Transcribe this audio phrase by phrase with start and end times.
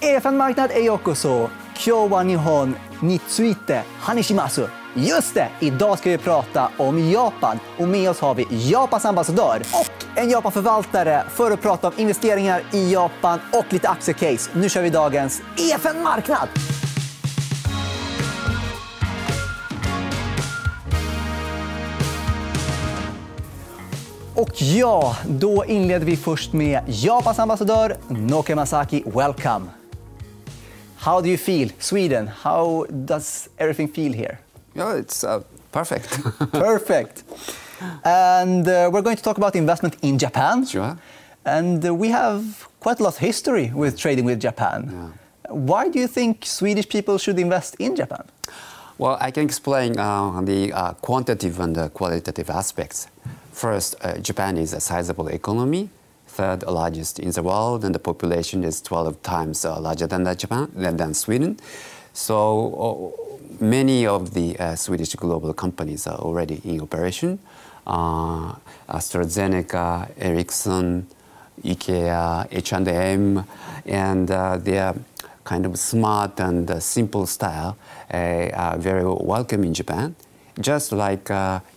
[0.00, 4.66] EFN-marknad är också Kyo wa nihon Nitsuite, hanishimasu.
[4.94, 5.48] Just det!
[5.60, 7.58] Idag ska vi prata om Japan.
[7.78, 12.62] Och med oss har vi Japans ambassadör och en Japanförvaltare för att prata om investeringar
[12.72, 14.50] i Japan och lite aktiecase.
[14.54, 16.48] Nu kör vi dagens EFN-marknad!
[24.34, 29.02] Och ja, då inleder vi först med Japans ambassadör Noke Masaki.
[29.06, 29.85] Welcome!
[31.06, 31.68] How do you feel?
[31.78, 34.40] Sweden, how does everything feel here?
[34.74, 36.08] Yeah, it's uh, perfect.
[36.52, 37.22] Perfect.
[38.04, 40.66] And uh, we're going to talk about investment in Japan.
[40.66, 40.98] Sure.
[41.44, 45.12] And uh, we have quite a lot of history with trading with Japan.
[45.48, 48.24] Why do you think Swedish people should invest in Japan?
[48.98, 53.06] Well, I can explain uh, the uh, quantitative and the qualitative aspects.
[53.52, 55.88] First, uh, Japan is a sizable economy,
[56.36, 60.70] third largest in the world, and the population is 12 times uh, larger than, Japan,
[60.74, 61.58] than, than Sweden.
[62.12, 62.36] So
[62.86, 67.38] uh, many of the uh, Swedish global companies are already in operation.
[67.86, 68.54] Uh,
[68.88, 71.06] AstraZeneca, Ericsson,
[71.62, 73.44] IKEA, H&M,
[73.86, 74.94] and uh, they are
[75.44, 77.76] kind of smart and uh, simple style,
[78.10, 80.14] are very welcome in Japan.
[80.60, 81.24] Just like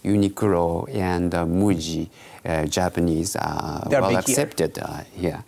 [0.03, 2.08] Uniqlo and Muji,
[2.66, 5.44] Japanese are They're well accepted uh, here.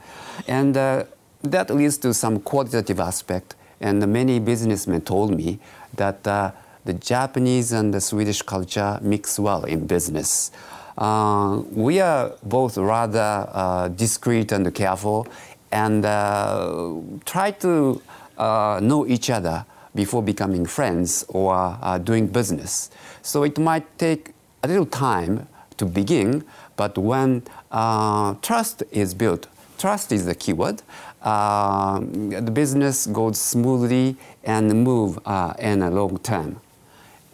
[0.47, 1.05] And uh,
[1.43, 3.55] that leads to some qualitative aspect.
[3.79, 5.59] And many businessmen told me
[5.95, 6.51] that uh,
[6.85, 10.51] the Japanese and the Swedish culture mix well in business.
[10.97, 15.27] Uh, we are both rather uh, discreet and careful
[15.71, 16.93] and uh,
[17.25, 18.01] try to
[18.37, 22.89] uh, know each other before becoming friends or uh, doing business.
[23.21, 24.31] So it might take
[24.63, 26.43] a little time to begin,
[26.81, 29.45] but when uh, trust is built,
[29.77, 30.81] trust is the keyword.
[31.21, 36.59] Uh, the business goes smoothly and move uh, in a long term.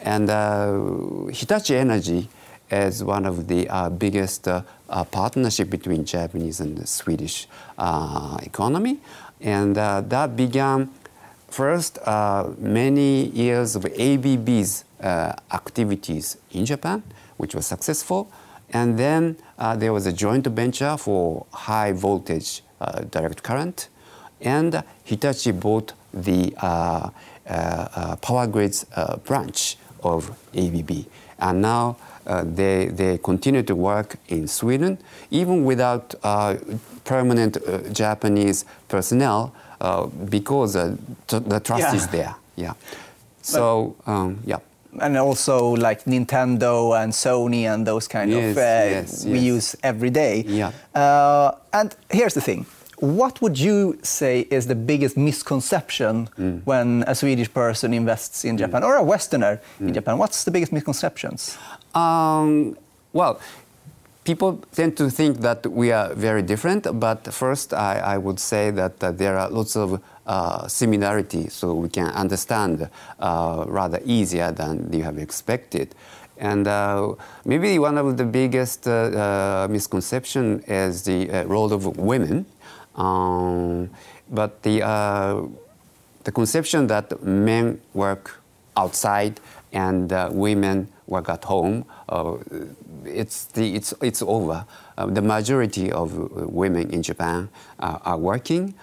[0.02, 2.28] And uh, Hitachi Energy
[2.70, 4.64] is one of the uh, biggest uh,
[5.12, 7.48] partnership between Japanese and the Swedish
[8.50, 9.00] economy,
[9.40, 10.90] and that began
[11.48, 17.02] first uh, many years of ABB's uh, activities in Japan,
[17.38, 18.30] which was successful,
[18.74, 23.88] and then uh, there was a joint venture for high voltage uh, direct current,
[24.42, 27.10] and Hitachi bought the uh,
[27.50, 31.06] uh, uh, power grids uh, branch of ABB.
[31.40, 34.98] And now uh, they, they continue to work in Sweden,
[35.32, 36.56] even without uh,
[37.04, 40.96] permanent uh, Japanese personnel, uh, because uh,
[41.28, 41.96] t- the trust Yeah.
[41.96, 42.36] is there.
[42.56, 42.74] Yeah.
[43.42, 44.58] So, um, yeah.
[45.00, 49.44] And also like Nintendo and Sony and those kind Yes, of uh, yes, we yes.
[49.44, 50.44] use every day.
[50.48, 50.72] Yeah.
[50.96, 52.66] Uh, and here's the thing.
[53.00, 56.62] What would you say is the biggest misconception Mm.
[56.66, 59.88] when a Swedish person invests in Japan or a Westerner Mm.
[59.90, 60.18] in Japan?
[60.18, 61.58] What's the biggest misconceptions?
[61.94, 62.76] Um,
[63.14, 63.40] well,
[64.24, 68.72] people tend to think that we are very different, but first I, I would say
[68.72, 72.90] that uh, there are lots of uh, similarities, so we can understand
[73.20, 75.96] uh, rather easier than you have expected.
[76.38, 77.16] And uh,
[77.46, 82.46] maybe one of the biggest uh, uh, misconception is the role of women.
[82.96, 83.90] Um,
[84.30, 84.80] but the,
[86.24, 88.42] the conception that men work
[88.76, 89.40] outside
[89.72, 91.86] and women work at home,
[93.06, 94.66] it's, the, it's, it's over.
[94.98, 96.14] The majority of
[96.52, 97.50] women in Japan
[97.80, 98.74] are working,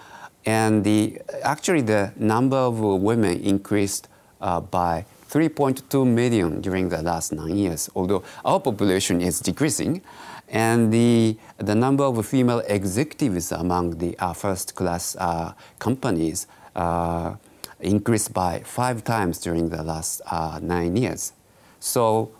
[0.45, 4.07] and the, actually the number of women increased
[4.41, 10.01] uh, by 3.2 million during the last nine years, although our population is decreasing.
[10.47, 16.45] And the, the number of female executives among the uh, first class uh, companies
[16.75, 17.35] uh,
[17.79, 21.33] increased by five times during the last uh, nine years.
[21.79, 22.31] So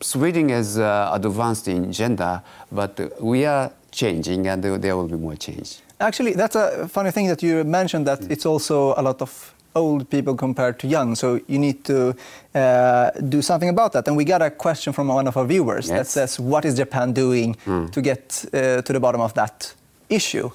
[0.00, 5.34] Sweden is uh, advanced in gender, but we are changing and there will be more
[5.34, 5.80] change.
[6.00, 8.30] Actually, that's a funny thing that you mentioned that Mm.
[8.30, 11.14] it's also a lot of old people compared to young.
[11.16, 12.14] So you need to
[12.54, 14.08] uh, do something about that.
[14.08, 17.12] And we got a question from one of our viewers that says, "What is Japan
[17.12, 17.56] doing
[17.92, 19.74] to get uh, to the bottom of that
[20.08, 20.50] issue?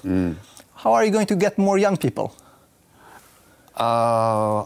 [0.74, 2.32] How are you going to get more young people?"
[3.76, 4.64] uh,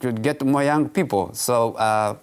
[0.00, 1.30] could get more young people.
[1.34, 2.14] So uh,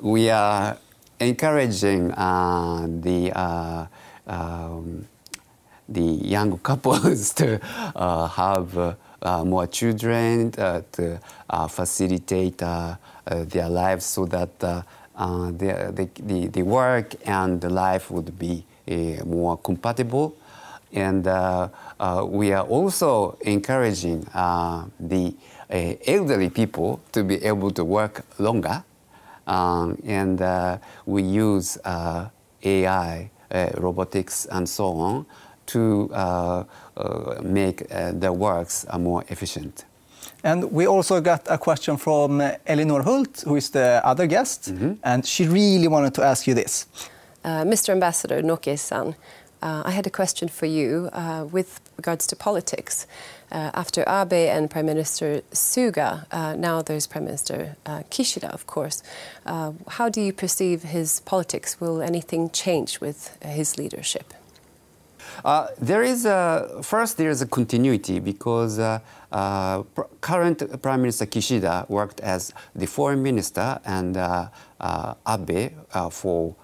[0.00, 0.76] we are
[1.20, 3.86] encouraging uh, the uh,
[4.26, 5.06] um,
[5.92, 7.60] the young couples to
[7.96, 11.20] uh, have uh, uh, more children to
[11.68, 14.84] facilitate their lives so that the,
[15.16, 18.64] the, the, work and the life would be
[19.24, 20.36] more compatible.
[20.92, 24.22] And we are also encouraging
[24.98, 25.34] the
[25.70, 28.82] elderly people to be able to work longer.
[29.46, 32.28] Um, and uh, we use uh,
[32.62, 35.26] AI, uh, robotics, and so on
[35.66, 36.64] to uh,
[36.96, 39.84] uh, make uh, the works uh, more efficient.
[40.44, 44.72] And we also got a question from Elinor Hult, who is the other guest,
[45.04, 46.86] and she really wanted to ask you this.
[47.44, 47.90] Uh, Mr.
[47.90, 49.14] Ambassador Noke-san,
[49.62, 53.06] uh, I had a question for you uh, with regards to politics.
[53.52, 58.66] Uh, after Abe and Prime Minister Suga, uh, now there's Prime Minister uh, Kishida, of
[58.66, 59.02] course.
[59.46, 61.80] Uh, how do you perceive his politics?
[61.80, 64.34] Will anything change with his leadership?
[65.44, 68.98] Uh, there is a, first there is a continuity because uh,
[69.30, 74.48] uh, pr- current Prime Minister Kishida worked as the foreign minister and uh,
[74.80, 76.54] uh, Abe uh, for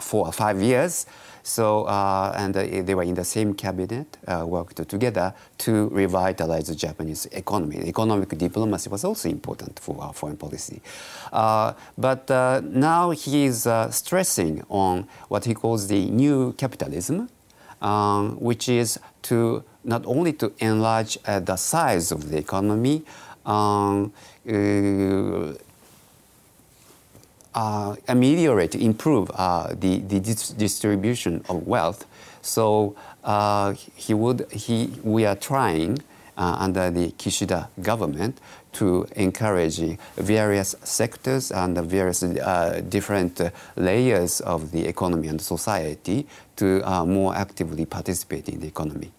[0.00, 1.06] four or five years.
[1.42, 6.68] So uh, and uh, they were in the same cabinet, uh, worked together to revitalize
[6.68, 7.78] the Japanese economy.
[7.88, 10.80] Economic diplomacy was also important for our foreign policy.
[11.32, 17.28] Uh, but uh, now he is uh, stressing on what he calls the new capitalism,
[17.80, 23.02] um, which is to not only to enlarge uh, the size of the economy,
[23.44, 24.12] um,
[24.48, 25.52] uh,
[27.54, 32.06] uh, ameliorate, improve uh, the, the dis- distribution of wealth.
[32.42, 35.98] So uh, he would, he, we are trying
[36.36, 38.40] uh, under the Kishida government
[38.72, 39.80] to encourage
[40.16, 43.40] various sectors and the various uh, different
[43.76, 46.26] layers of the economy and society
[46.56, 49.12] to uh, more actively participate in the economy.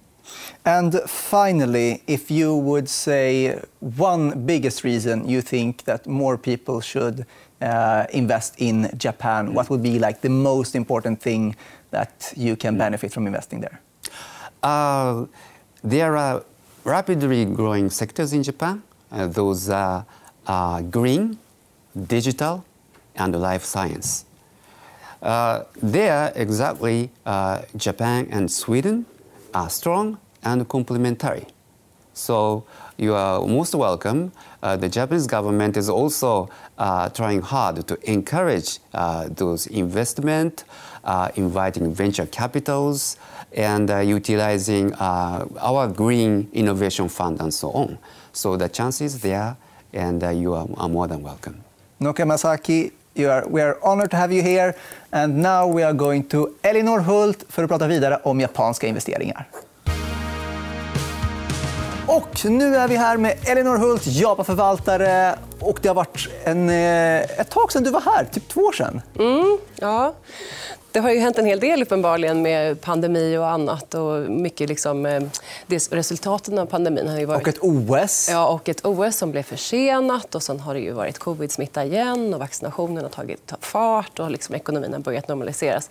[0.65, 7.25] And finally, if you would say one biggest reason you think that more people should
[7.63, 11.55] uh, invest in Japan, what would be like the most important thing
[11.91, 13.79] that you can benefit from investing there?
[14.61, 15.25] Uh,
[15.83, 16.43] there are
[16.83, 18.83] rapidly growing sectors in Japan.
[19.11, 20.05] Uh, those are
[20.47, 21.37] uh, green,
[22.07, 22.65] digital,
[23.15, 24.25] and life science.
[25.21, 27.09] Uh, there, exactly,
[27.77, 29.05] Japan and Sweden
[29.53, 31.45] are strong and complementary.
[32.13, 32.63] So
[32.97, 34.31] you are most welcome.
[34.61, 40.63] Uh, the Japanese government is also uh, trying hard to encourage uh, those investment,
[41.03, 43.17] uh, inviting venture capitals,
[43.55, 47.97] and uh, utilizing uh, our green innovation fund and so on.
[48.31, 49.57] So the chance is there,
[49.91, 51.63] and you are, are more than welcome.
[51.99, 54.75] Noka Masaki, you are, we are honored to have you here.
[55.11, 59.47] And now we are going to Elinor Hult för att prata vidare om japanska investeringar.
[62.15, 65.35] Och nu är vi här med Elinor Hult, Japanförvaltare.
[65.59, 68.71] Och det har varit en, eh, ett tag sedan du var här, typ två år
[68.71, 69.01] sedan.
[69.75, 70.13] Ja,
[70.93, 73.93] det har ju hänt en hel del uppenbarligen med pandemi och annat.
[73.93, 75.23] Och mycket liksom, eh,
[75.91, 77.41] resultaten av pandemin har ju varit...
[77.41, 78.27] Och ett OS.
[78.31, 82.33] Ja, och ett OS som blev försenat och sen har det ju varit covid-smitta igen
[82.33, 85.89] och vaccinationen har tagit fart och liksom ekonomin har börjat normaliseras.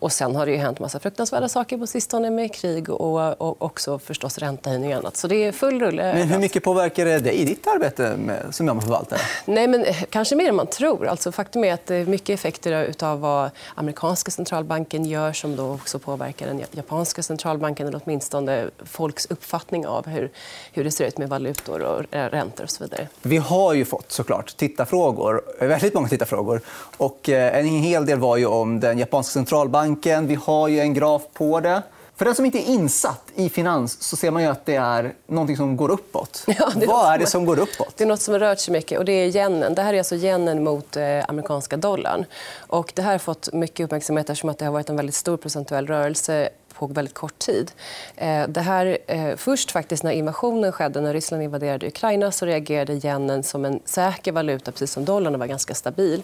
[0.00, 3.62] Och sen har det ju hänt massa fruktansvärda saker på sistone med krig och, och
[3.62, 5.16] också förstås räntehöjning och annat.
[5.16, 6.14] Så det är full rulle.
[6.14, 8.66] Men hur mycket påverkar det dig i ditt arbete med, som
[9.00, 9.20] Japanförvaltare?
[9.44, 11.06] Nej, men eh, kanske mer än man tror.
[11.06, 15.72] Alltså, faktum är att det är mycket effekter av vad amerikanska centralbanken gör som då
[15.72, 20.30] också påverkar den japanska centralbanken eller åtminstone folks uppfattning av hur,
[20.72, 23.08] hur det ser ut med valutor och räntor och så vidare.
[23.22, 26.60] Vi har ju fått såklart tittarfrågor, väldigt många tittarfrågor.
[26.96, 30.26] Och eh, en hel del var ju om den japanska centralbanken.
[30.26, 31.82] Vi har ju en graf på det.
[32.20, 35.14] För den som inte är insatt i finans så ser man ju att det är
[35.26, 36.44] någonting som går uppåt.
[36.46, 37.96] Ja, är Vad är det som- går uppåt?
[37.96, 39.74] Det är något som har rört sig mycket och det är yenen.
[39.74, 42.24] Det här är alltså yenen mot eh, amerikanska dollarn.
[42.56, 45.36] Och det här har fått mycket uppmärksamhet eftersom att det har varit en väldigt stor
[45.36, 46.48] procentuell rörelse
[46.80, 47.72] på väldigt kort tid.
[48.16, 52.92] Eh, det här, eh, först faktiskt när invasionen skedde, när Ryssland invaderade Ukraina så reagerade
[52.92, 56.22] yenen som en säker valuta, precis som dollarn, och var ganska stabil.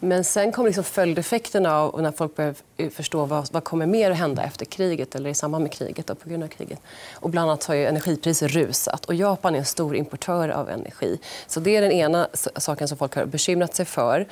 [0.00, 4.10] Men sen kom liksom följdeffekterna av när folk började eh, förstå vad, vad kommer mer
[4.10, 6.78] att hända efter kriget eller i samband med kriget och på grund av kriget.
[7.14, 11.18] Och bland annat har ju energipriser rusat och Japan är en stor importör av energi.
[11.46, 14.26] Så det är den ena saken som folk har bekymrat sig för.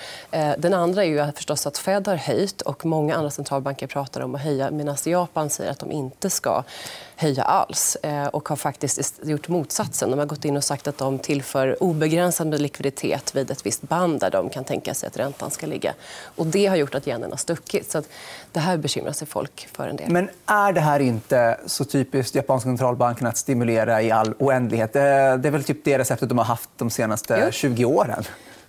[0.59, 4.21] Den andra är ju att förstås att Fed har höjt och många andra centralbanker pratar
[4.21, 6.63] om att höja medan Japan säger att de inte ska
[7.17, 10.11] höja alls eh, och har faktiskt gjort motsatsen.
[10.11, 13.83] De har gått in och sagt att de tillför obegränsad med likviditet vid ett visst
[13.83, 15.95] band där de kan tänka sig att räntan ska ligga.
[16.37, 17.91] Och det har gjort att yenen har stuckit.
[17.91, 18.03] Så
[18.53, 20.11] det här bekymrar sig folk för en del.
[20.11, 24.93] Men är det här inte så typiskt japanska centralbanken att stimulera i all oändlighet?
[24.93, 27.51] Det det är väl typ det receptet de har haft de senaste Jo.
[27.53, 28.25] 20 åren?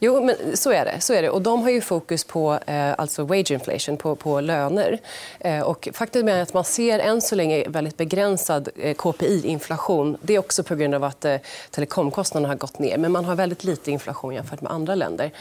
[0.05, 1.01] Jo, men så är det.
[1.01, 1.29] Så är det.
[1.29, 4.99] Och de har ju fokus på eh, alltså wage inflation, på, på löner.
[5.39, 10.17] Eh, och faktum är att man ser än så länge väldigt begränsad eh, KPI-inflation.
[10.21, 11.35] Det är också på grund av att eh,
[11.71, 12.97] telekomkostnaderna har gått ner.
[12.97, 15.31] Men man har väldigt lite inflation jämfört med andra länder.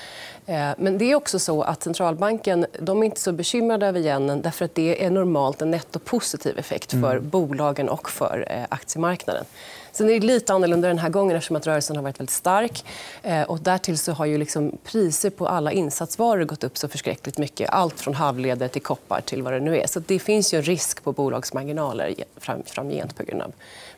[0.46, 4.42] Eh, men det är också så att centralbanken de är inte så bekymrade över yenen
[4.42, 7.28] därför att det är normalt en nettopositiv effekt för mm.
[7.28, 9.44] bolagen och för eh, aktiemarknaden.
[9.94, 12.84] Sen är det lite annorlunda den här gången eftersom att rörelsen har varit väldigt stark.
[13.22, 17.38] Eh, och därtill så har ju liksom priser på alla insatsvaror gått upp så förskräckligt
[17.38, 17.70] mycket.
[17.70, 19.86] Allt från havledare till koppar till vad det nu är.
[19.86, 23.52] Så det finns ju en risk på bolagsmarginaler fram, framgent på grund av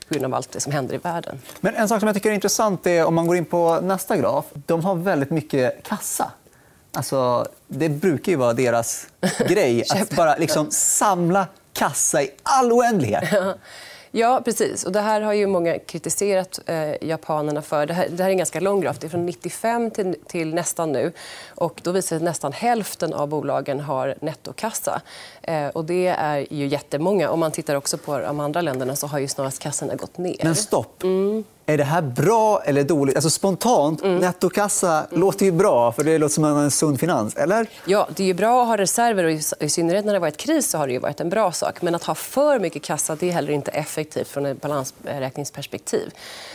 [0.09, 1.41] på grund av allt det som händer i världen.
[1.61, 4.17] Men en sak som jag tycker är intressant är om man går in på nästa
[4.17, 4.45] graf.
[4.53, 6.31] De har väldigt mycket kassa.
[6.93, 9.07] Alltså, det brukar ju vara deras
[9.49, 13.25] grej att bara liksom samla kassa i all oändlighet.
[14.19, 14.85] Ja, precis.
[14.85, 17.87] Och det här har ju många kritiserat eh, japanerna för.
[17.87, 18.99] Det här, det här, är en ganska lång graf.
[18.99, 21.13] Det är från 95 till, till nästan nu.
[21.55, 25.01] Och då visar det att nästan hälften av bolagen har nettokassa.
[25.43, 27.31] Eh, och det är ju jättemånga.
[27.31, 30.41] Om man tittar också på de andra länderna så har ju snarast kassorna gått ner.
[30.43, 31.03] Men stopp.
[31.03, 31.45] Mm.
[31.69, 33.17] Är det här bra eller dåligt?
[33.17, 34.19] Alltså spontant, mm.
[34.19, 35.21] nettokassa mm.
[35.21, 37.37] låter ju bra, för det låter som en sund finans.
[37.37, 37.67] Eller?
[37.85, 39.25] Ja, det är bra att ha reserver.
[39.25, 39.31] och
[39.61, 41.83] I synnerhet när det har varit kris så har det varit en bra sak.
[41.83, 46.11] Men att ha för mycket kassa det är heller inte effektivt från ett balansräkningsperspektiv.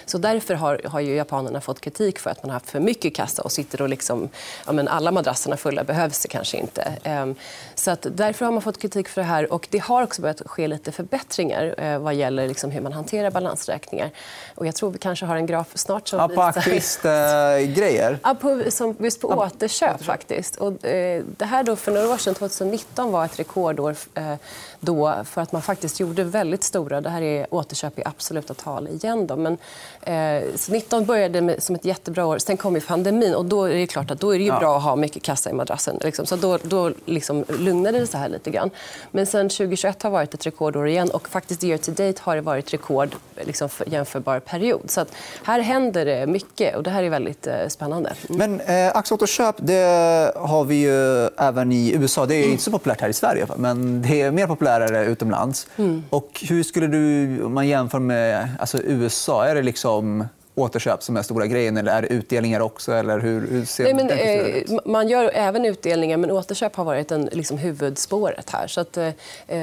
[0.05, 3.15] Så därför har, har ju japanerna fått kritik för att man har haft för mycket
[3.15, 4.29] kassa och sitter och liksom,
[4.65, 6.93] ja, men alla madrasserna fulla behövs det kanske inte.
[7.03, 7.35] Ehm,
[7.75, 9.53] så att därför har man fått kritik för det här.
[9.53, 13.31] Och det har också börjat ske lite förbättringar eh, vad gäller liksom hur man hanterar
[13.31, 14.11] balansräkningar.
[14.55, 18.19] Och jag tror kanske har en graf snart som ja, På aktivistgrejer?
[18.23, 20.03] Ja, på, som, just på återköp.
[20.03, 20.55] faktiskt.
[20.55, 24.33] Och, eh, det här då för några år sedan, 2019, var ett rekordår eh,
[24.81, 27.01] då för att man faktiskt gjorde väldigt stora...
[27.01, 29.27] Det här är återköp i absoluta tal igen.
[29.27, 29.57] Då, men,
[30.01, 32.37] eh, 19 började med, som ett jättebra år.
[32.37, 33.35] Sen kom ju pandemin.
[33.35, 35.49] och Då är det klart att då är det ju bra att ha mycket kassa
[35.49, 35.97] i madrassen.
[36.01, 36.25] Liksom.
[36.25, 38.69] Så då då liksom lugnade det sig här lite grann.
[39.11, 41.11] Men sen 2021 har varit ett rekordår igen.
[41.11, 44.81] och faktiskt year to date har det varit rekord liksom, för jämförbar period.
[44.85, 45.11] Så att
[45.43, 48.13] här händer det mycket och det här är väldigt eh, spännande.
[48.29, 48.37] Mm.
[48.37, 52.25] Men eh, aktieåterköp det har vi ju även i USA.
[52.25, 54.47] Det är inte så populärt här i Sverige, men det är mer
[54.79, 55.67] populärare utomlands.
[55.77, 56.03] Mm.
[56.09, 60.25] Och hur skulle du, om man jämför med alltså USA, är det liksom
[60.61, 61.77] återköp som är stora grejen?
[61.77, 62.91] Eller är det utdelningar också?
[62.93, 67.11] Eller hur, hur ser Nej, men, eh, man gör även utdelningar, men återköp har varit
[67.11, 68.67] en, liksom, huvudspåret här.
[68.67, 69.11] Så, att, eh,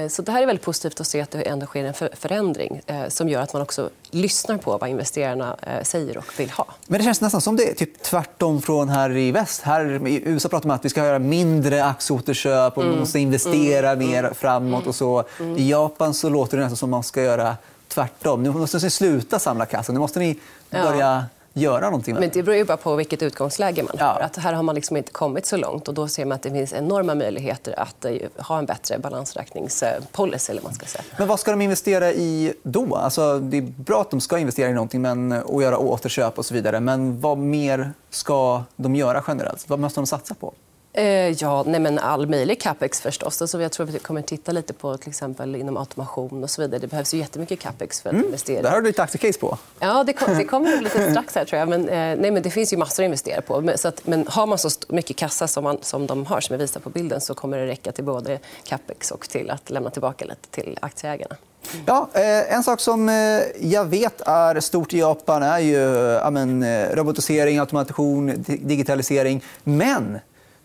[0.09, 2.81] så det här är väldigt positivt att se att det ändå sker en för, förändring
[2.87, 6.67] eh, som gör att man också lyssnar på vad investerarna eh, säger och vill ha.
[6.87, 9.63] Men det känns nästan som det är typ tvärtom från här i väst.
[9.63, 12.93] Här I USA pratar man om att vi ska göra mindre aktieåterköp och mm.
[12.93, 14.09] man måste investera mm.
[14.09, 14.87] mer framåt.
[14.87, 15.25] Och så.
[15.41, 15.57] Mm.
[15.57, 17.57] I Japan så låter det nästan som att man ska göra
[17.99, 18.43] tvärtom.
[18.43, 19.93] Nu måste ni sluta samla kassa.
[19.93, 20.39] Nu måste ni
[20.71, 21.61] börja ja.
[21.61, 22.15] göra någonting.
[22.15, 24.21] Men det beror ju bara på vilket utgångsläge man har.
[24.21, 25.89] Att här har man liksom inte kommit så långt.
[25.89, 30.51] och Då ser man att det finns enorma möjligheter att eh, ha en bättre balansräkningspolicy.
[30.51, 31.05] Eller man ska säga.
[31.19, 32.97] Men vad ska de investera i då?
[32.97, 36.47] Alltså, det är bra att de ska investera i någonting men, och göra återköp och
[36.47, 36.81] så vidare.
[36.81, 39.69] Men vad mer ska de göra generellt?
[39.69, 40.53] Vad måste de satsa på?
[40.99, 43.43] Eh, ja, nej, men all möjlig capex förstås.
[43.43, 46.63] Alltså, jag tror att vi kommer titta lite på till exempel inom automation och så
[46.63, 46.81] vidare.
[46.81, 48.27] Det behövs ju jättemycket capex för att mm.
[48.27, 48.63] investera.
[48.63, 49.59] Det har du ett aktiecase på.
[49.79, 51.69] Ja, det, kom, det kommer lite strax här tror jag.
[51.69, 53.61] Men, eh, nej, men det finns ju massor att investera på.
[53.61, 56.55] Men, så att, men har man så mycket kassa som, man, som de har, som
[56.55, 59.91] jag visar på bilden, så kommer det räcka till både capex och till att lämna
[59.91, 61.37] tillbaka lite till aktieägarna.
[61.87, 63.09] Ja, eh, en sak som
[63.61, 65.77] jag vet är stort i Japan är ju
[66.23, 66.65] ja, men,
[66.95, 69.45] robotisering, automation, digitalisering.
[69.65, 70.19] Men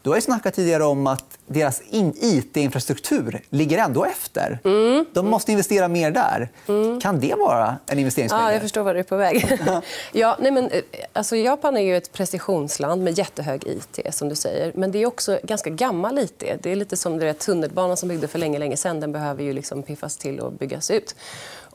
[0.04, 4.60] du har ju snackat tidigare om att deras it-infrastruktur ligger ändå efter.
[4.64, 5.06] Mm.
[5.14, 6.50] De måste investera mer där.
[6.68, 7.02] Mm.
[7.02, 8.50] Kan det vara en investeringsmöjlighet?
[8.50, 9.60] Ja, jag förstår var du är på väg.
[10.12, 10.82] ja, nej, men, eh,
[11.14, 14.00] alltså, Japan är ju ett precisionsland med jättehög it.
[14.16, 14.72] som du säger.
[14.76, 16.44] Men det är också ganska gammal it.
[16.62, 19.00] Det är lite som det tunnelbanan som byggdes för länge, länge sedan.
[19.00, 21.16] Den behöver ju liksom piffas till och byggas ut.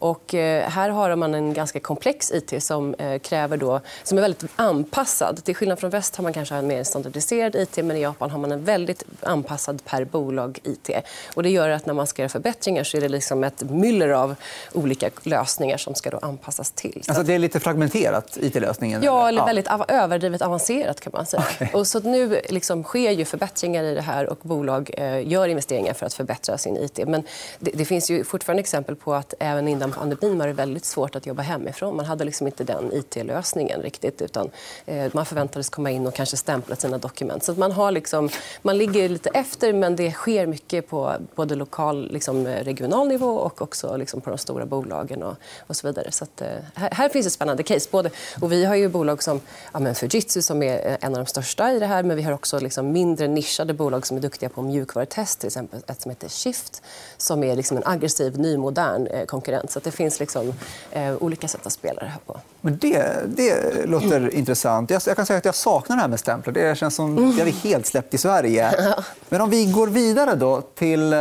[0.00, 4.22] Och eh, här har man en ganska komplex it som, eh, kräver då, som är
[4.22, 5.44] väldigt anpassad.
[5.44, 8.38] Till skillnad från väst har man kanske en mer standardiserad it men i Japan har
[8.38, 10.90] man en väldigt anpassad per bolag it.
[11.34, 14.08] Och det gör att när man ska göra förbättringar så är det liksom ett myller
[14.08, 14.34] av
[14.72, 17.02] olika lösningar som ska då anpassas till.
[17.08, 19.02] Alltså, det är lite fragmenterat, it-lösningen?
[19.02, 21.00] Ja, eller väldigt av överdrivet avancerat.
[21.00, 21.44] kan man säga.
[21.54, 21.68] Okay.
[21.72, 25.94] Och så nu liksom sker ju förbättringar i det här och bolag eh, gör investeringar
[25.94, 27.00] för att förbättra sin it.
[27.06, 27.22] Men
[27.58, 30.84] det, det finns ju fortfarande exempel på att även inom början pandemin var det väldigt
[30.84, 31.96] svårt att jobba hemifrån.
[31.96, 34.22] Man hade liksom inte den IT-lösningen riktigt.
[34.22, 34.50] utan
[34.86, 37.44] eh, Man förväntades komma in och kanske stämpla sina dokument.
[37.44, 38.28] Så man, har liksom,
[38.62, 43.30] man ligger lite efter, men det sker mycket på både lokal, liksom, eh, regional nivå
[43.30, 45.34] och också liksom, på de stora bolagen och,
[45.66, 46.12] och så vidare.
[46.12, 47.88] Så att, eh, här, här, finns ett spännande case.
[47.90, 49.40] Både, och vi har ju bolag som
[49.72, 52.22] ja, men Fujitsu som är eh, en av de största i det här men vi
[52.22, 55.40] har också liksom mindre nischade bolag som är duktiga på mjukvarutest.
[55.40, 56.82] Till exempel ett som heter Shift
[57.16, 59.70] som är liksom en aggressiv, ny, modern eh, konkurrent.
[59.78, 60.52] Så det finns liksom,
[60.90, 62.40] eh, olika sätt att spela det här på.
[62.60, 64.36] Men det, det låter mm.
[64.36, 64.90] intressant.
[64.90, 66.54] Jag, jag, kan säga att jag saknar det här med stämplar.
[66.54, 67.30] Det känns som mm.
[67.30, 68.94] det har vi helt släppt i Sverige.
[69.28, 71.18] Men om vi går vidare då till eh,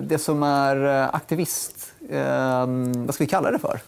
[0.00, 1.74] det som är eh, aktivist...
[2.10, 2.66] Eh,
[3.06, 3.80] vad ska vi kalla det för?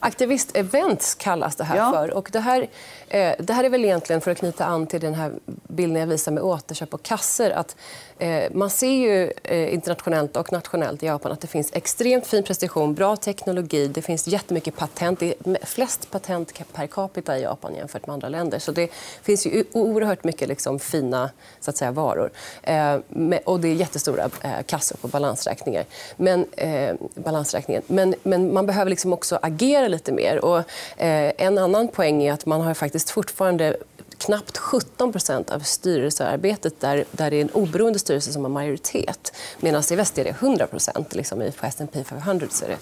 [0.00, 1.92] Aktivistevents kallas det här ja.
[1.92, 2.10] för.
[2.14, 2.66] Och det, här,
[3.08, 5.32] eh, det här är väl egentligen för att knyta an till den här
[5.68, 7.50] bilden jag visar med återköp och kasser.
[7.50, 7.76] Att
[8.18, 12.42] Eh, man ser ju eh, internationellt och nationellt i Japan att det finns extremt fin
[12.42, 15.20] precision, bra teknologi, det finns jättemycket patent.
[15.20, 18.58] Det är flest patent per capita i Japan jämfört med andra länder.
[18.58, 18.90] Så det
[19.22, 21.30] finns ju oerhört mycket liksom fina
[21.60, 22.30] så att säga, varor.
[22.62, 22.96] Eh,
[23.44, 24.30] och det är jättestora
[24.66, 25.84] kassor på balansräkningar.
[26.16, 27.82] Men, eh, balansräkningen.
[27.86, 30.44] Men, men man behöver liksom också agera lite mer.
[30.44, 30.62] Och,
[30.96, 33.76] en annan poäng är att man har faktiskt fortfarande
[34.24, 39.32] knappt 17% av styrelsearbetet där, där det är en oberoende styrelse som har majoritet.
[39.60, 40.66] Medan i väst är det 100
[41.10, 42.78] liksom På S&P 500 så är det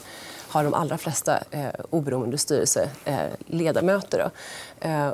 [0.53, 4.19] har de allra flesta eh, oberoende styrelseledamöter.
[4.19, 4.27] Eh,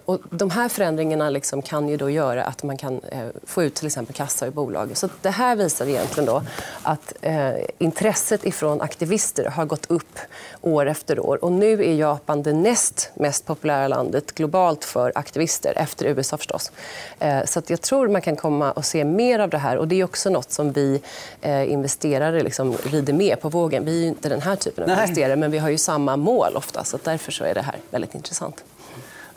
[0.04, 3.74] och de här förändringarna liksom kan ju då göra att man kan eh, få ut
[3.74, 4.96] till exempel kassa i bolag.
[4.96, 6.42] Så det här visar egentligen då
[6.82, 10.18] att eh, intresset från aktivister har gått upp
[10.60, 11.44] år efter år.
[11.44, 16.72] Och nu är Japan det näst mest populära landet globalt för aktivister, efter USA förstås.
[17.44, 19.76] Så jag tror man kan komma och se mer av det här.
[19.76, 21.02] Och det är också nåt som vi
[21.42, 23.84] investerare liksom rider med på vågen.
[23.84, 26.84] Vi är inte den här typen av investerare, men vi har ju samma mål ofta.
[26.84, 28.64] Så därför så är det här väldigt intressant.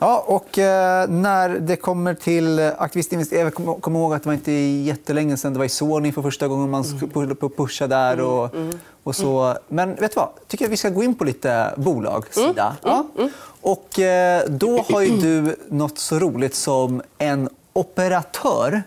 [0.02, 3.52] Ja, och eh, när det kommer till aktivistinvesteringar...
[3.66, 6.48] Jag kommer ihåg att det var inte jättelänge sen det var i Sony för första
[6.48, 8.20] gången man skulle pusha där.
[8.20, 8.80] Och, mm, mm.
[9.02, 9.56] och så.
[9.68, 10.28] Men vet du vad?
[10.38, 12.76] Jag tycker att vi ska gå in på lite bolagssida.
[12.84, 13.28] Mm, ja.
[13.60, 18.82] Och, eh, då har ju du nåt så roligt som en operatör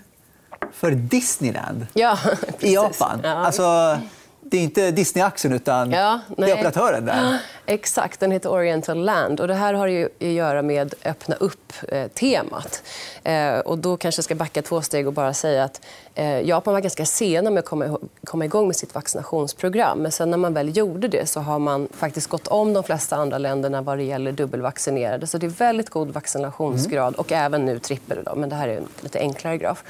[0.73, 2.17] för Disneyland ja,
[2.59, 3.19] i Japan.
[3.23, 3.29] Ja.
[3.29, 3.97] Alltså,
[4.41, 7.41] det är inte Disney-aktien, utan ja, det är operatören där.
[7.65, 8.19] Exakt.
[8.19, 9.39] Den heter Oriental Land.
[9.39, 12.83] Och det här har ju att göra med öppna upp-temat.
[13.23, 15.81] Eh, och då kanske jag ska backa två steg och bara säga att
[16.15, 19.99] eh, Japan var ganska sena med att komma, komma igång med sitt vaccinationsprogram.
[19.99, 23.15] Men sen när man väl gjorde det så har man faktiskt gått om de flesta
[23.15, 25.27] andra länderna vad det gäller dubbelvaccinerade.
[25.27, 27.19] Så det är väldigt god vaccinationsgrad mm.
[27.19, 28.23] och även nu trippel.
[28.23, 29.83] Då, men det här är en lite enklare graf.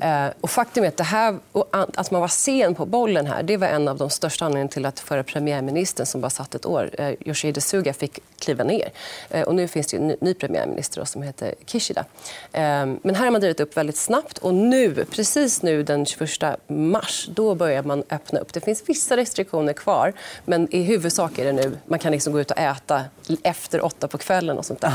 [0.00, 1.38] Eh, och faktum är att, det här,
[1.70, 4.86] att man var sen på bollen här det var en av de största anledningarna till
[4.86, 6.90] att förra premiärministern som bara satt ett år
[7.20, 8.90] Yoshihide Suga fick kliva ner.
[9.30, 12.04] Eh, och nu finns det en ny premiärminister som heter Kishida.
[12.52, 14.38] Ehm, men här har man drivit upp väldigt snabbt.
[14.38, 16.28] Och nu, precis nu den 21
[16.66, 18.52] mars då börjar man öppna upp.
[18.52, 20.12] Det finns vissa restriktioner kvar,
[20.44, 23.04] men i huvudsak är det nu man kan liksom gå ut och äta
[23.42, 24.58] efter åtta på kvällen.
[24.58, 24.92] och sånt där.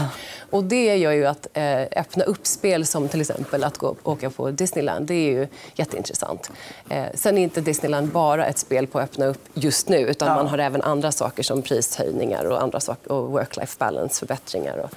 [0.49, 4.07] Och Det gör ju att eh, öppna upp spel som till exempel att gå och
[4.11, 5.05] åka på Disneyland.
[5.05, 6.51] Det är ju jätteintressant.
[6.89, 9.97] Eh, sen är inte Disneyland bara ett spel på att öppna upp just nu.
[9.97, 10.27] utan.
[10.27, 12.02] Man har även andra saker som prishöjningar
[12.51, 14.77] och andra saker, och work-life balance-förbättringar.
[14.77, 14.89] Och,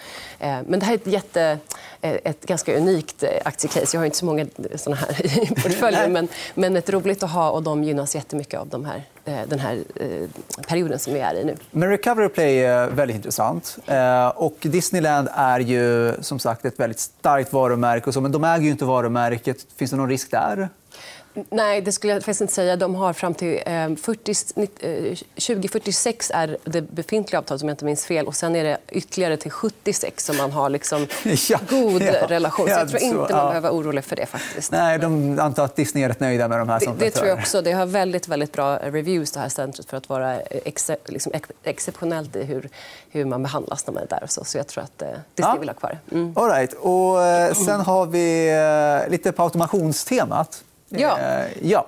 [0.45, 1.59] eh, men det här är ett, jätte,
[2.01, 3.97] eh, ett ganska unikt eh, aktiecase.
[3.97, 7.51] Jag har inte så många såna här i portföljen, men, men ett roligt att ha
[7.51, 10.29] och de gynnas jättemycket av de här, eh, den här eh,
[10.69, 11.57] perioden som vi är i nu.
[11.71, 13.79] Men Recovery Play är väldigt intressant.
[13.87, 18.07] Eh, och Disneyland är ju som sagt ett väldigt starkt varumärke.
[18.07, 19.66] Och så, men de äger ju inte varumärket.
[19.77, 20.69] Finns det någon risk där?
[21.51, 22.77] Nej, det skulle jag faktiskt inte säga.
[22.77, 23.61] De har fram till
[24.03, 24.35] 40,
[24.81, 28.27] eh, 2046 eh, är det befintliga avtalet, om jag inte minns fel.
[28.27, 31.07] Och sen är det ytterligare till 76 som man har liksom
[31.49, 32.66] ja, god ja, relation.
[32.66, 34.27] Så jag tror inte man behöver vara orolig för det.
[34.27, 34.72] faktiskt.
[34.72, 36.81] Nej, de antar att Disney är rätt nöjda med de här.
[36.81, 37.62] Det, det tror jag också.
[37.62, 41.33] Det har väldigt, väldigt bra reviews, det här centret för att vara ex, liksom,
[41.64, 42.68] exceptionellt i hur,
[43.11, 44.22] hur man behandlas när man är där.
[44.22, 44.44] Och så.
[44.44, 45.61] så jag tror att eh, Disney ja.
[45.61, 46.14] vill ha kvar det.
[46.14, 46.33] Mm.
[46.37, 46.72] All right.
[46.72, 48.49] och, eh, sen har vi
[49.05, 50.62] eh, lite på automationstemat.
[50.88, 51.18] Ja.
[51.18, 51.87] Eh, ja.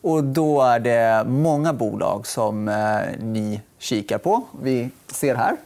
[0.00, 2.74] Och då är det många bolag som eh,
[3.18, 4.42] ni kikar på.
[4.62, 5.56] Vi ser här.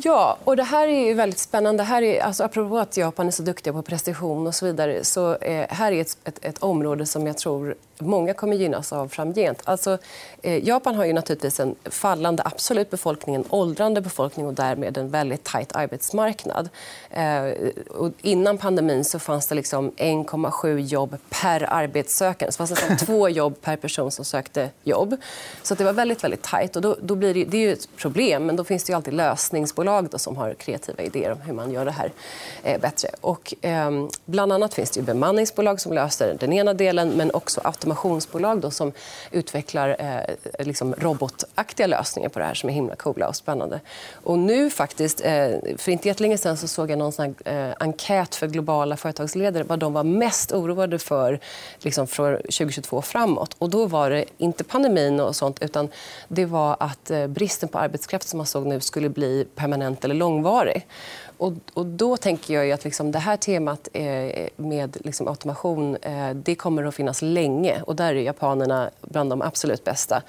[0.00, 1.82] Ja, och det här är väldigt spännande.
[1.82, 5.36] Här är, alltså, apropå att Japan är så duktiga på precision och så vidare så
[5.36, 9.60] eh, här är ett, ett, ett område som jag tror många kommer gynnas av framgent.
[9.64, 9.98] Alltså,
[10.42, 15.10] eh, Japan har ju naturligtvis en fallande absolut befolkning, en åldrande befolkning och därmed en
[15.10, 16.68] väldigt tajt arbetsmarknad.
[17.10, 17.44] Eh,
[17.90, 22.52] och innan pandemin så fanns det liksom 1,7 jobb per arbetssökande.
[22.52, 25.16] Så fanns det nästan två jobb per person som sökte jobb.
[25.62, 26.76] Så det var väldigt, väldigt tajt.
[26.76, 28.96] Och då, då blir det, det är ju ett problem, men då finns det ju
[28.96, 32.12] alltid lösningsbolag då, som har kreativa idéer om hur man gör det här
[32.62, 33.08] eh, bättre.
[33.20, 33.90] Och, eh,
[34.24, 38.70] bland annat finns det ju bemanningsbolag som löser den ena delen men också automationsbolag då,
[38.70, 38.92] som
[39.30, 43.80] utvecklar eh, liksom robotaktiga lösningar på det här som är himla coola och spännande.
[44.12, 47.74] Och nu faktiskt, eh, för inte jättelänge sen så såg jag någon sån här, eh,
[47.80, 51.40] enkät för globala företagsledare vad de var mest oroade för
[51.78, 53.54] liksom, från 2022 framåt.
[53.58, 55.88] Och då var det inte pandemin och sånt utan
[56.28, 60.14] det var att eh, bristen på arbetskraft som man såg nu skulle bli permanent eller
[60.14, 60.86] långvarig.
[61.38, 66.30] Och, och då tänker jag att liksom det här temat eh, med liksom automation eh,
[66.30, 67.82] det kommer att finnas länge.
[67.82, 70.22] Och där är japanerna bland de absolut bästa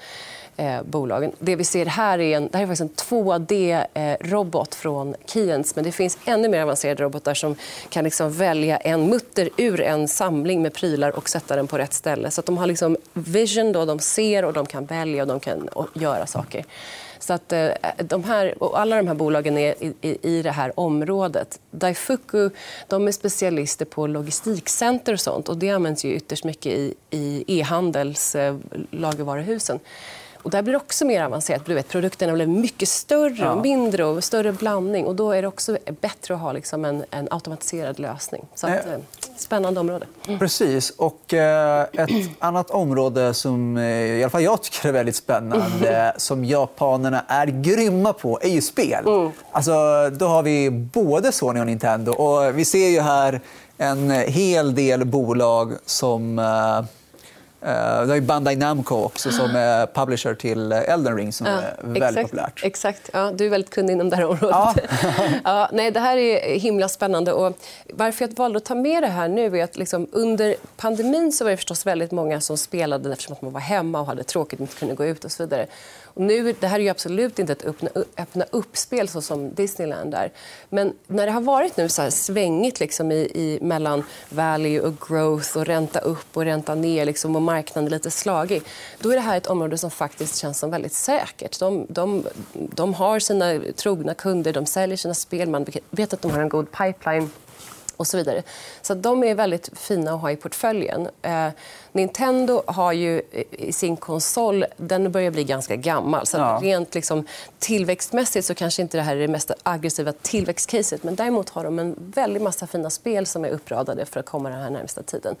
[0.56, 1.32] eh, bolagen.
[1.38, 5.72] Det vi ser här är en, det här är faktiskt en 2D-robot eh, från Keyence.
[5.74, 7.56] Men det finns ännu mer avancerade robotar som
[7.88, 11.92] kan liksom välja en mutter ur en samling med prylar och sätta den på rätt
[11.92, 12.30] ställe.
[12.30, 15.68] Så de har liksom vision, då, de ser och de kan välja och de kan
[15.94, 16.64] göra saker.
[17.30, 20.50] Så att, eh, de här, och alla de här bolagen är i, i, i det
[20.50, 21.60] här området.
[21.70, 22.50] Daifuku
[22.88, 25.48] de är specialister på logistikcenter och sånt.
[25.48, 28.56] Och det används ju ytterst mycket i, i e-handels eh,
[28.90, 29.78] lagervaruhusen.
[30.42, 31.66] Och där blir det också mer avancerat.
[31.66, 35.06] Du vet, produkterna blir mycket större och mindre och större blandning.
[35.06, 38.44] Och då är det också bättre att ha liksom en, en automatiserad lösning.
[38.54, 38.92] Så att, eh,
[39.36, 40.06] spännande område.
[40.26, 40.38] Mm.
[40.38, 40.90] Precis.
[40.90, 45.88] Och, eh, ett annat område som eh, i alla fall jag tycker är väldigt spännande
[45.88, 46.12] mm.
[46.16, 49.06] som japanerna är grymma på är ju spel.
[49.06, 49.30] Mm.
[49.52, 49.72] Alltså,
[50.12, 52.12] då har vi både Sony och Nintendo.
[52.12, 53.40] Och vi ser ju här
[53.78, 56.84] en hel del bolag som eh,
[57.62, 61.76] Uh, det är Bandai Namco också som är publisher till Elden Ring som ja, är
[61.82, 62.64] väldigt exakt, populärt.
[62.64, 63.10] Exakt.
[63.12, 64.50] Ja, du är väldigt kunnig inom det här området.
[64.50, 64.74] Ja.
[65.44, 67.32] ja, nej, det här är himla spännande.
[67.32, 67.58] Och
[67.92, 71.44] varför jag valde att ta med det här nu är att liksom, under pandemin så
[71.44, 74.60] var det förstås väldigt många som spelade eftersom att man var hemma och hade tråkigt
[74.60, 75.66] och inte kunde gå ut och så vidare.
[76.14, 80.14] Och nu, det här är ju absolut inte ett öppna, öppna upp-spel så som Disneyland
[80.14, 80.32] är.
[80.68, 85.56] Men när det har varit nu så svängigt liksom i, i, mellan value och growth
[85.56, 88.62] och ränta upp och ränta ner liksom, och marknaden är lite slagig,
[88.98, 91.58] då är det här ett område som faktiskt känns som väldigt säkert.
[91.58, 96.30] De, de, de har sina trogna kunder, de säljer sina spel, man vet att de
[96.30, 97.30] har en god pipeline
[97.96, 98.42] och så vidare.
[98.82, 101.08] Så de är väldigt fina att ha i portföljen.
[101.22, 101.48] Eh,
[101.92, 106.26] Nintendo har ju i sin konsol, den börjar bli ganska gammal.
[106.26, 106.60] Så ja.
[106.62, 107.26] rent liksom,
[107.58, 111.02] tillväxtmässigt så kanske inte det här är det mest aggressiva tillväxtcaset.
[111.02, 114.50] Men däremot har de en väldigt massa fina spel som är uppradade för att komma
[114.50, 115.36] den här närmsta tiden.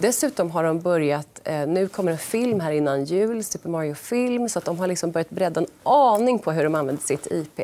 [0.00, 1.40] Dessutom har de börjat...
[1.44, 4.48] Eh, nu kommer en film här innan jul, Super Mario-film.
[4.48, 7.60] Så att de har liksom börjat bredda en aning på hur de använder sitt IP.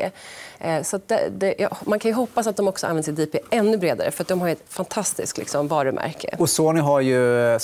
[0.59, 3.77] Eh, så det, det, ja, man kan hoppas att de också använder sitt IP ännu
[3.77, 4.11] bredare.
[4.11, 6.35] för De har ett fantastiskt liksom, varumärke.
[6.39, 7.59] Och Sony har ju eh,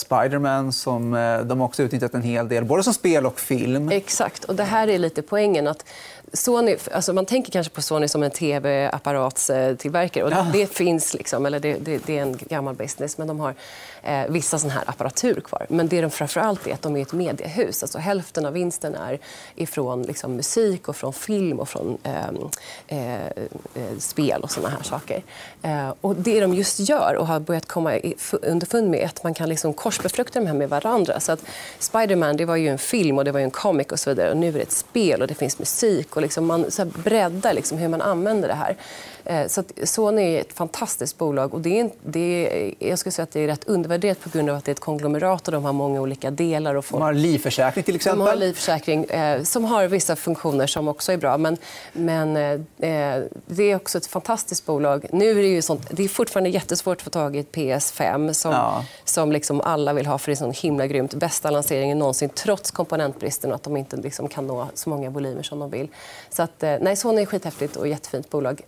[0.51, 3.89] Spiderman som eh, de också utnyttjat en hel del, både som spel och film.
[3.89, 4.43] Exakt.
[4.43, 5.67] och Det här är lite poängen.
[5.67, 5.85] att
[6.33, 10.23] Sony, alltså man tänker kanske på Sony som en tv-apparatstillverkare.
[10.23, 10.47] Och ja.
[10.53, 13.55] Det finns, liksom, eller det, det, det, är en gammal business, men de har
[14.03, 15.65] eh, vissa sån här apparatur kvar.
[15.69, 17.83] Men det de framför allt är att de är ett mediehus.
[17.83, 19.19] Alltså hälften av vinsten är
[19.55, 22.37] ifrån liksom, musik, och från film och från ehm,
[22.87, 25.23] eh, eh, spel och såna här saker.
[25.61, 27.99] Eh, och det de just gör och har börjat komma
[28.41, 31.19] underfund med är att man kan liksom korsbefrukta de här med varandra.
[31.19, 31.43] Så att
[31.79, 34.31] Spiderman det var ju en film och det var ju en comic och så vidare.
[34.31, 36.15] Och nu är det ett spel och det finns musik.
[36.15, 38.75] Och liksom man så breddar liksom hur man använder det här.
[39.25, 41.53] Eh, så Sony är ett fantastiskt bolag.
[41.53, 42.19] och det är, det
[42.79, 44.73] är, Jag skulle säga att det är rätt undervärderat på grund av att det är
[44.73, 46.75] ett konglomerat och de har många olika delar.
[46.75, 46.99] Och folk...
[46.99, 48.19] De har livförsäkring till exempel.
[48.19, 51.37] De har livförsäkring eh, som har vissa funktioner som också är bra.
[51.37, 51.57] Men,
[51.93, 55.05] men eh, det är också ett fantastiskt bolag.
[55.11, 58.33] Nu är det, ju sånt, det är fortfarande jättesvårt att få tag i ett PS5
[58.33, 58.85] som, ja.
[59.05, 61.13] som liksom alla vill ha för det är så himla grymt.
[61.13, 65.43] Bästa lanseringen någonsin trots komponentbristen och att de inte liksom kan nå så många volymer
[65.43, 65.87] som de vill.
[66.29, 68.61] Så att, eh, nej, Sony är skithäftigt och jättefint bolag.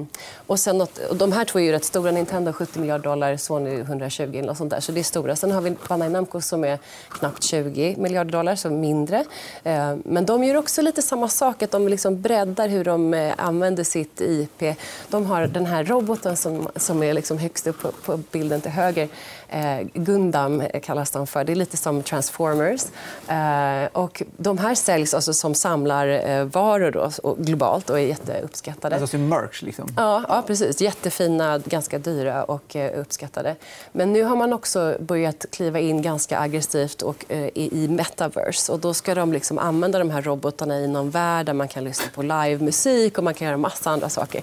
[0.00, 0.06] Um,
[0.46, 2.10] och sen något, och de här två är ju rätt stora.
[2.10, 4.80] Nintendo 70 miljarder dollar, Sony 120 eller sånt där.
[4.80, 5.36] Så det är stora.
[5.36, 9.18] Sen har vi Bandai Namco som är knappt 20 miljarder dollar, så mindre.
[9.66, 13.32] Uh, men de gör också lite samma sak, att de liksom breddar hur de uh,
[13.36, 14.76] använder sitt IP.
[15.08, 18.70] De har den här roboten som, som är liksom högst upp på, på bilden till
[18.70, 19.08] höger.
[19.52, 21.44] Eh, Gundam kallas nästan för.
[21.44, 22.82] Det är lite som Transformers.
[23.28, 28.94] Eh, och de här säljs alltså som samlarvaror då, och globalt och är jätteuppskattade.
[28.94, 29.62] Alltså som merch?
[29.62, 29.88] Liksom.
[29.96, 30.80] Ja, ja, precis.
[30.80, 33.56] Jättefina, ganska dyra och eh, uppskattade.
[33.92, 38.72] Men nu har man också börjat kliva in ganska aggressivt och, eh, i, i metaverse.
[38.72, 41.84] Och då ska de liksom använda de här robotarna i någon värld där man kan
[41.84, 44.42] lyssna på livemusik och man kan göra massa andra saker.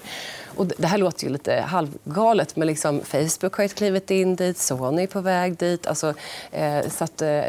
[0.58, 4.97] Och det här låter ju lite halvgalet, men liksom Facebook har klivit in dit, Sony
[5.02, 5.86] är på väg dit.
[5.86, 6.14] Alltså,
[6.50, 7.40] eh, så att, eh,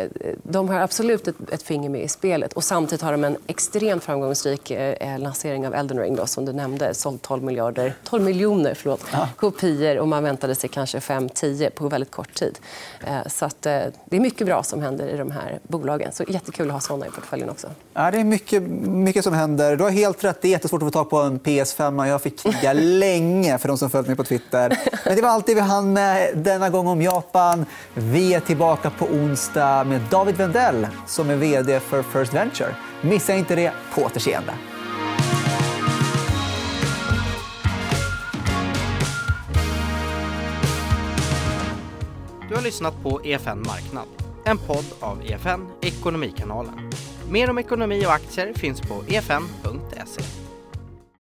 [0.44, 2.54] de har absolut ett, ett, finger med i spelet.
[2.54, 6.54] Och samtidigt har de en extremt framgångsrik eh, lansering av Elden Ring, då, som du
[6.54, 6.94] nämnde.
[6.94, 9.02] Sålt 12, miljarder, 12 miljoner förlåt,
[9.38, 12.60] kopior och man väntade sig kanske 5-10 på väldigt kort tid.
[13.08, 16.12] Eh, så att, eh, det är mycket bra som händer i de här bolagen.
[16.12, 17.68] Så jättekul att ha såna i portföljen också.
[17.94, 19.76] Ja, det är mycket, mycket som händer.
[19.76, 20.42] Du har helt rätt.
[20.42, 22.08] Det är jättesvårt att få tag på en PS5.
[22.08, 24.80] Jag fick kriga länge för de som följt mig på Twitter.
[25.06, 27.02] Men det var allt det vi hann med denna gång om
[27.40, 27.66] Japan.
[27.94, 32.76] Vi är tillbaka på onsdag med David Wendell som är vd för First Venture.
[33.02, 33.72] Missa inte det.
[33.96, 34.54] På återseende.
[42.50, 44.08] Du har lyssnat på EFN Marknad,
[44.46, 46.92] en podd av EFN Ekonomikanalen.
[47.30, 50.49] Mer om ekonomi och aktier finns på efn.se.